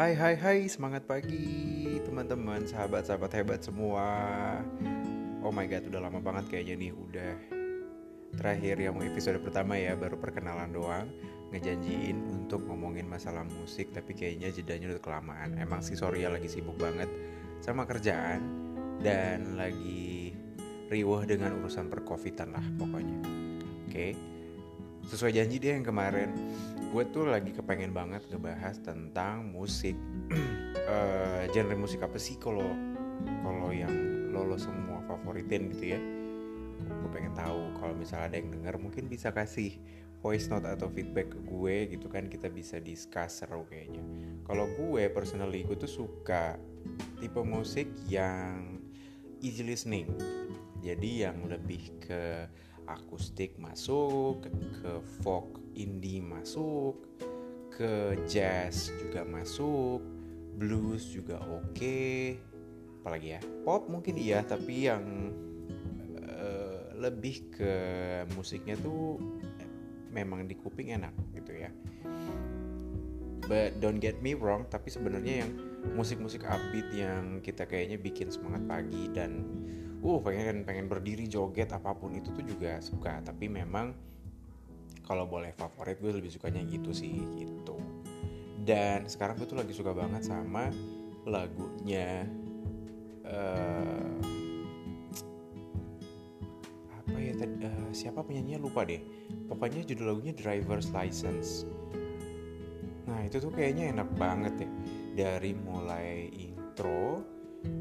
[0.00, 4.08] Hai hai hai, semangat pagi teman-teman, sahabat-sahabat hebat semua.
[5.44, 7.32] Oh my god, udah lama banget kayaknya nih, udah
[8.32, 11.04] terakhir yang episode pertama ya, baru perkenalan doang.
[11.52, 15.60] Ngejanjiin untuk ngomongin masalah musik, tapi kayaknya jedanya udah kelamaan.
[15.60, 17.12] Emang sih sorry ya lagi sibuk banget
[17.60, 18.40] sama kerjaan
[19.04, 20.32] Dan lagi
[20.88, 23.20] riuh dengan urusan percovidan lah pokoknya.
[23.84, 24.10] Oke, okay?
[25.08, 26.34] Sesuai janji deh yang kemarin.
[26.90, 29.94] Gue tuh lagi kepengen banget ngebahas tentang musik.
[30.84, 32.66] Uh, genre musik apa sih kalau
[33.46, 33.92] kalau yang
[34.34, 36.00] lo lo semua favoritin gitu ya?
[36.82, 37.78] Gue pengen tahu.
[37.78, 39.78] Kalau misalnya ada yang denger mungkin bisa kasih
[40.20, 42.26] voice note atau feedback ke gue gitu kan.
[42.26, 44.02] Kita bisa discuss seru kayaknya.
[44.44, 46.58] Kalau gue personally gue tuh suka
[47.22, 48.82] tipe musik yang
[49.40, 50.10] easy listening.
[50.80, 52.48] Jadi yang lebih ke
[52.96, 54.46] akustik masuk,
[54.80, 56.98] ke folk indie masuk,
[57.70, 60.02] ke jazz juga masuk,
[60.58, 61.72] blues juga oke.
[61.72, 62.36] Okay.
[63.00, 63.40] Apalagi ya?
[63.64, 65.32] Pop mungkin iya, tapi yang
[66.20, 67.74] uh, lebih ke
[68.36, 69.16] musiknya tuh
[70.12, 71.70] memang di kuping enak gitu ya.
[73.50, 75.50] But don't get me wrong, tapi sebenarnya yang
[75.96, 79.42] musik-musik upbeat yang kita kayaknya bikin semangat pagi dan
[80.00, 83.20] uh pengen pengen berdiri joget apa pun itu tuh juga suka.
[83.20, 83.92] Tapi memang
[85.04, 87.76] kalau boleh favorit gue lebih sukanya gitu sih gitu.
[88.60, 90.70] Dan sekarang gue tuh lagi suka banget sama
[91.28, 92.24] lagunya
[93.28, 94.16] uh,
[96.94, 98.62] apa ya uh, siapa penyanyinya?
[98.62, 99.02] Lupa deh.
[99.50, 101.66] Pokoknya judul lagunya Driver's License.
[103.10, 104.70] Nah itu tuh kayaknya enak banget ya.
[105.10, 107.26] Dari mulai intro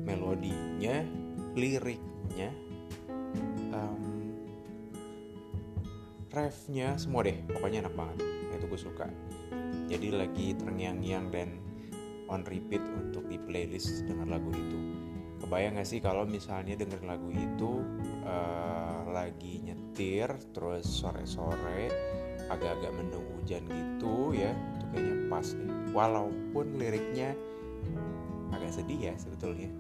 [0.04, 2.50] melodinya liriknya
[3.74, 4.04] um,
[6.30, 8.18] refnya semua deh pokoknya enak banget.
[8.22, 9.06] Nah, itu gue suka.
[9.90, 11.50] Jadi lagi terngiang-ngiang dan
[12.30, 14.78] on repeat untuk di playlist dengan lagu itu.
[15.42, 17.82] Kebayang gak sih kalau misalnya denger lagu itu
[18.28, 21.90] uh, lagi nyetir terus sore-sore
[22.50, 27.34] agak-agak mendung hujan gitu ya itu kayaknya pas nih walaupun liriknya
[28.54, 29.72] agak sedih ya sebetulnya.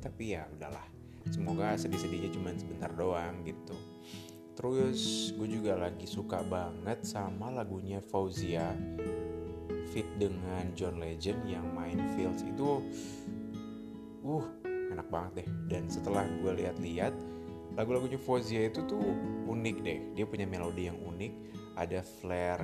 [0.00, 0.93] Tapi ya udahlah
[1.30, 3.76] semoga sedih-sedihnya cuma sebentar doang gitu.
[4.54, 8.70] Terus gue juga lagi suka banget sama lagunya Fauzia
[9.90, 12.46] fit dengan John Legend yang main Fields.
[12.46, 12.82] Itu
[14.22, 15.48] uh enak banget deh.
[15.68, 17.14] Dan setelah gue lihat-lihat
[17.74, 19.02] lagu-lagunya Fauzia itu tuh
[19.50, 19.98] unik deh.
[20.14, 21.32] Dia punya melodi yang unik.
[21.74, 22.62] Ada flare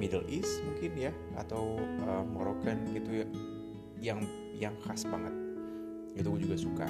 [0.00, 1.76] Middle East mungkin ya atau
[2.08, 3.26] uh, Moroccan gitu ya
[4.00, 4.20] yang
[4.56, 5.43] yang khas banget
[6.14, 6.86] itu gue juga suka.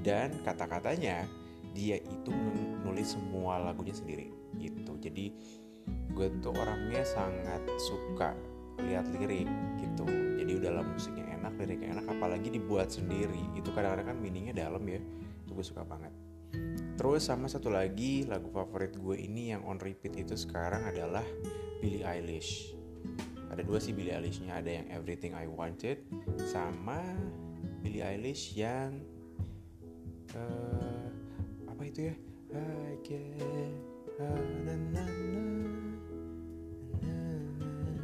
[0.00, 1.28] Dan kata-katanya
[1.70, 4.96] dia itu menulis semua lagunya sendiri gitu.
[4.98, 5.34] Jadi
[6.10, 8.34] gue tuh orangnya sangat suka
[8.80, 9.48] lihat lirik
[9.78, 10.06] gitu.
[10.40, 13.44] Jadi udahlah musiknya enak liriknya enak apalagi dibuat sendiri.
[13.54, 14.98] Itu kadang-kadang kan meaningnya dalam ya.
[15.46, 16.12] Itu gue suka banget.
[16.98, 21.24] Terus sama satu lagi lagu favorit gue ini yang on repeat itu sekarang adalah
[21.80, 22.76] Billie Eilish.
[23.50, 24.60] Ada dua sih Billie Eilishnya.
[24.60, 26.04] Ada yang Everything I Wanted
[26.50, 27.00] sama
[27.80, 29.00] Billie Eilish yang
[30.36, 31.08] uh,
[31.64, 32.14] apa itu ya?
[32.52, 33.72] I get
[34.20, 34.28] na,
[34.68, 35.06] na, na,
[37.00, 37.16] na,
[37.56, 37.96] na,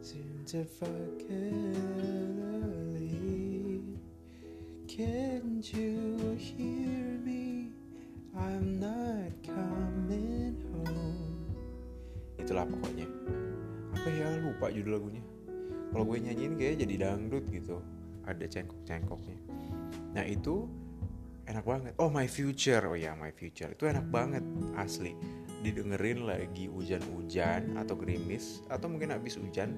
[0.00, 1.84] seem to forget
[4.94, 7.74] Can't you hear me?
[8.30, 11.50] I'm not coming home.
[12.38, 13.10] Itulah pokoknya.
[13.90, 14.38] Apa ya?
[14.38, 15.18] Lupa judul lagunya.
[15.90, 17.82] Kalau gue nyanyiin kayak jadi dangdut gitu
[18.24, 19.36] Ada cengkok-cengkoknya
[20.14, 20.70] Nah itu
[21.44, 21.92] enak banget.
[21.98, 22.86] Oh my future.
[22.86, 23.74] Oh ya my future.
[23.74, 24.46] Itu enak banget
[24.78, 25.12] asli.
[25.60, 29.74] Didengerin lagi hujan-hujan atau gerimis atau mungkin habis hujan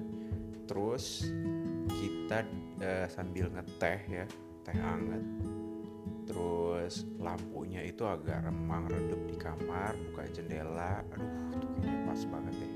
[0.67, 1.31] terus
[1.87, 2.43] kita
[2.83, 4.25] uh, sambil ngeteh ya
[4.63, 5.23] teh hangat.
[6.27, 11.01] Terus lampunya itu agak remang redup di kamar buka jendela.
[11.15, 12.73] Aduh tuh kayaknya pas banget deh.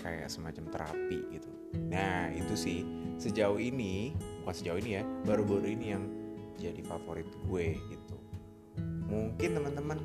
[0.00, 1.50] Kayak semacam terapi gitu.
[1.90, 2.86] Nah itu sih
[3.20, 6.04] sejauh ini bukan sejauh ini ya baru-baru ini yang
[6.56, 8.16] jadi favorit gue gitu.
[9.12, 9.98] Mungkin teman-teman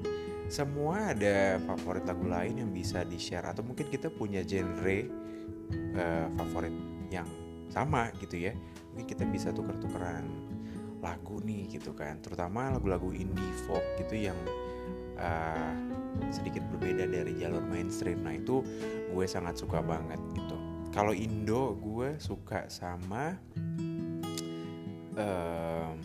[0.51, 5.00] semua ada favorit lagu lain yang bisa di share atau mungkin kita punya genre
[5.95, 6.75] uh, favorit
[7.07, 7.27] yang
[7.71, 8.53] sama gitu ya.
[8.91, 10.27] Mungkin kita bisa tuker-tukeran
[11.00, 12.19] lagu nih gitu kan.
[12.19, 14.38] Terutama lagu-lagu indie folk gitu yang
[15.15, 15.71] uh,
[16.31, 18.23] sedikit berbeda dari jalur mainstream.
[18.27, 18.59] Nah itu
[19.12, 23.36] gue sangat suka banget gitu kalau Indo gue suka sama
[25.19, 26.00] um,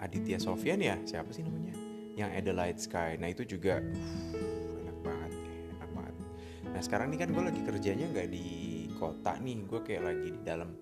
[0.00, 0.96] Aditya Sofyan ya?
[1.04, 1.76] Siapa sih namanya?
[2.16, 3.20] Yang Adelaide Sky.
[3.20, 5.32] Nah itu juga uh, enak banget
[5.76, 6.16] enak banget.
[6.72, 8.48] Nah sekarang nih kan gue lagi kerjanya nggak di
[8.96, 9.68] kota nih.
[9.68, 10.72] Gue kayak lagi di dalam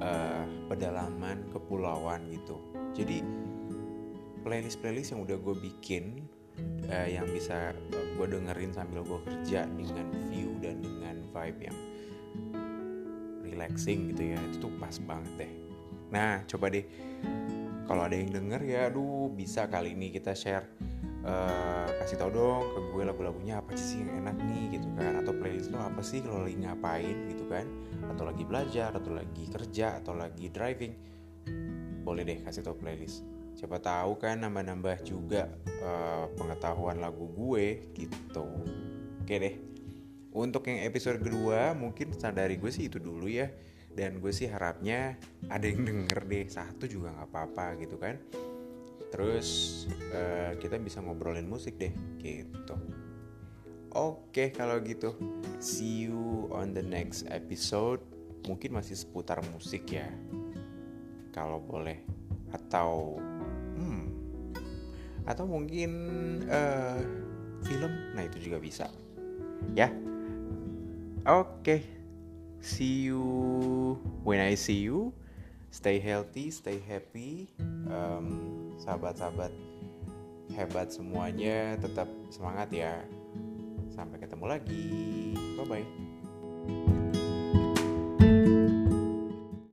[0.00, 2.56] uh, pedalaman kepulauan gitu.
[2.96, 3.20] Jadi
[4.40, 6.24] playlist playlist yang udah gue bikin
[6.88, 11.76] uh, yang bisa uh, gue dengerin sambil gue kerja dengan view dan dengan vibe yang
[13.44, 14.38] relaxing gitu ya.
[14.50, 15.52] Itu tuh pas banget deh.
[16.10, 16.84] Nah coba deh.
[17.84, 20.64] Kalau ada yang denger ya aduh bisa kali ini kita share
[21.20, 25.20] uh, kasih tau dong ke gue lagu-lagunya apa sih yang enak nih gitu kan.
[25.20, 27.68] Atau playlist lo apa sih kalau lagi ngapain gitu kan.
[28.08, 30.94] Atau lagi belajar atau lagi kerja atau lagi driving.
[32.04, 33.20] Boleh deh kasih tau playlist.
[33.54, 35.46] Siapa tahu kan nambah-nambah juga
[35.84, 38.48] uh, pengetahuan lagu gue gitu.
[39.24, 39.73] Oke deh
[40.34, 43.46] untuk yang episode kedua mungkin sadari gue sih itu dulu ya.
[43.94, 45.14] Dan gue sih harapnya
[45.46, 46.50] ada yang denger deh.
[46.50, 48.18] Satu juga nggak apa-apa gitu kan.
[49.14, 49.48] Terus
[50.10, 52.74] uh, kita bisa ngobrolin musik deh gitu.
[53.94, 55.14] Oke kalau gitu
[55.62, 58.02] see you on the next episode.
[58.50, 60.10] Mungkin masih seputar musik ya
[61.30, 62.02] kalau boleh.
[62.50, 63.22] Atau
[63.78, 64.02] hmm
[65.30, 65.90] atau mungkin
[66.50, 66.98] uh,
[67.62, 68.18] film.
[68.18, 68.90] Nah itu juga bisa.
[69.78, 69.94] Ya
[71.26, 71.82] okay.
[72.64, 73.20] see you.
[74.24, 75.12] When I see you
[75.74, 77.50] stay healthy stay happy.
[77.90, 79.50] Um, sahabat-sahabat
[80.54, 82.94] hebat semuanya tetap semangat ya.
[83.90, 84.86] Sampai ketemu lagi.
[85.58, 86.93] Bye bye